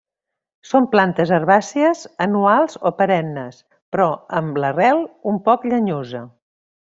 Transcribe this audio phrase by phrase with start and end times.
[0.67, 3.59] Són plantes herbàcies anuals o perennes
[3.97, 4.09] però
[4.41, 6.25] amb la rel un poc llenyosa.